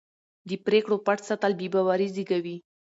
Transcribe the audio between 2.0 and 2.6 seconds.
زېږوي